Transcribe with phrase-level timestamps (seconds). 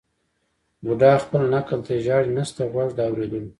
[0.83, 3.49] بوډا خپل نکل ته ژاړي نسته غوږ د اورېدلو